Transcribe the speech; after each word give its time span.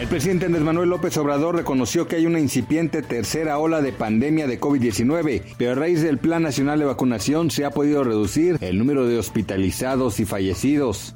El 0.00 0.08
presidente 0.08 0.46
Andrés 0.46 0.64
Manuel 0.64 0.88
López 0.88 1.14
Obrador 1.18 1.56
reconoció 1.56 2.08
que 2.08 2.16
hay 2.16 2.24
una 2.24 2.40
incipiente 2.40 3.02
tercera 3.02 3.58
ola 3.58 3.82
de 3.82 3.92
pandemia 3.92 4.46
de 4.46 4.58
COVID-19, 4.58 5.42
pero 5.58 5.72
a 5.72 5.74
raíz 5.74 6.00
del 6.00 6.16
Plan 6.16 6.42
Nacional 6.42 6.78
de 6.78 6.86
Vacunación 6.86 7.50
se 7.50 7.66
ha 7.66 7.70
podido 7.70 8.02
reducir 8.02 8.56
el 8.62 8.78
número 8.78 9.06
de 9.06 9.18
hospitalizados 9.18 10.18
y 10.18 10.24
fallecidos. 10.24 11.14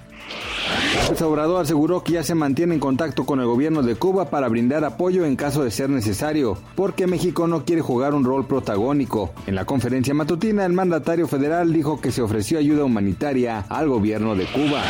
López 1.04 1.20
Obrador 1.23 1.62
aseguró 1.62 2.02
que 2.02 2.12
ya 2.12 2.23
se 2.23 2.34
mantiene 2.34 2.74
en 2.74 2.80
contacto 2.80 3.27
con 3.27 3.38
el 3.38 3.46
gobierno 3.46 3.82
de 3.82 3.95
Cuba 3.95 4.30
para 4.30 4.48
brindar 4.48 4.84
apoyo 4.84 5.24
en 5.24 5.36
caso 5.36 5.62
de 5.62 5.70
ser 5.70 5.91
necesario, 5.91 6.56
porque 6.74 7.06
México 7.06 7.46
no 7.46 7.64
quiere 7.64 7.82
jugar 7.82 8.14
un 8.14 8.24
rol 8.24 8.46
protagónico. 8.46 9.32
En 9.46 9.55
la 9.55 9.64
conferencia 9.66 10.14
matutina, 10.14 10.64
el 10.64 10.72
mandatario 10.72 11.28
federal 11.28 11.72
dijo 11.72 12.00
que 12.00 12.10
se 12.10 12.22
ofreció 12.22 12.58
ayuda 12.58 12.84
humanitaria 12.84 13.66
al 13.69 13.88
gobierno 13.88 14.34
de 14.34 14.46
Cuba. 14.46 14.82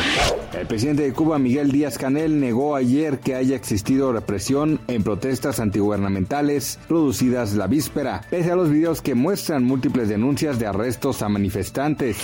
El 0.57 0.67
presidente 0.67 1.03
de 1.03 1.11
Cuba, 1.11 1.37
Miguel 1.37 1.71
Díaz 1.71 1.97
Canel, 1.97 2.39
negó 2.39 2.77
ayer 2.77 3.19
que 3.19 3.35
haya 3.35 3.57
existido 3.57 4.13
represión 4.13 4.79
en 4.87 5.03
protestas 5.03 5.59
antigubernamentales 5.59 6.79
producidas 6.87 7.55
la 7.55 7.67
víspera, 7.67 8.21
pese 8.29 8.51
a 8.51 8.55
los 8.55 8.69
videos 8.69 9.01
que 9.01 9.15
muestran 9.15 9.65
múltiples 9.65 10.07
denuncias 10.07 10.57
de 10.59 10.67
arrestos 10.67 11.21
a 11.21 11.29
manifestantes. 11.29 12.17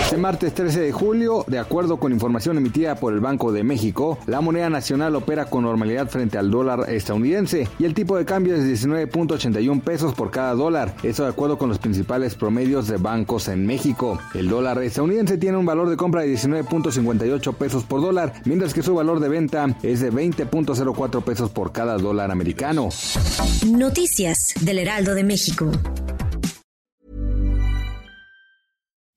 Este 0.00 0.16
martes 0.16 0.54
13 0.54 0.80
de 0.80 0.92
julio, 0.92 1.44
de 1.46 1.58
acuerdo 1.58 1.98
con 1.98 2.12
información 2.12 2.56
emitida 2.56 2.77
por 2.78 3.12
el 3.12 3.20
Banco 3.20 3.50
de 3.50 3.64
México, 3.64 4.18
la 4.26 4.40
moneda 4.40 4.70
nacional 4.70 5.16
opera 5.16 5.46
con 5.46 5.64
normalidad 5.64 6.08
frente 6.08 6.38
al 6.38 6.50
dólar 6.50 6.88
estadounidense 6.88 7.68
y 7.78 7.84
el 7.84 7.92
tipo 7.92 8.16
de 8.16 8.24
cambio 8.24 8.54
es 8.54 8.62
de 8.62 8.72
19.81 8.72 9.80
pesos 9.82 10.14
por 10.14 10.30
cada 10.30 10.54
dólar. 10.54 10.94
Eso 11.02 11.24
de 11.24 11.30
acuerdo 11.30 11.58
con 11.58 11.68
los 11.68 11.78
principales 11.78 12.36
promedios 12.36 12.86
de 12.86 12.96
bancos 12.96 13.48
en 13.48 13.66
México. 13.66 14.18
El 14.32 14.48
dólar 14.48 14.80
estadounidense 14.82 15.38
tiene 15.38 15.56
un 15.56 15.66
valor 15.66 15.88
de 15.90 15.96
compra 15.96 16.22
de 16.22 16.32
19.58 16.32 17.54
pesos 17.54 17.82
por 17.82 18.00
dólar, 18.00 18.34
mientras 18.44 18.72
que 18.72 18.82
su 18.82 18.94
valor 18.94 19.18
de 19.18 19.28
venta 19.28 19.76
es 19.82 20.00
de 20.00 20.12
20.04 20.12 21.22
pesos 21.22 21.50
por 21.50 21.72
cada 21.72 21.98
dólar 21.98 22.30
americano. 22.30 22.90
Noticias 23.66 24.54
del 24.60 24.78
Heraldo 24.78 25.14
de 25.14 25.24
México. 25.24 25.70